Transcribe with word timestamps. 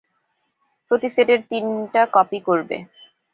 প্রতি 0.91 1.07
সেটের 1.09 1.39
তিনটা 1.49 2.01
কপি 2.15 2.39
করবে। 2.47 2.77